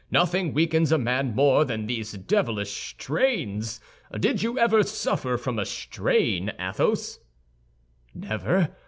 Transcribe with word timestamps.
Nothing 0.09 0.51
weakens 0.55 0.91
a 0.91 0.97
man 0.97 1.35
more 1.35 1.63
than 1.63 1.85
these 1.85 2.13
devilish 2.13 2.71
strains. 2.71 3.79
Did 4.19 4.41
you 4.41 4.57
ever 4.57 4.81
suffer 4.81 5.37
from 5.37 5.59
a 5.59 5.65
strain, 5.67 6.51
Athos?" 6.59 7.19
"Never! 8.15 8.75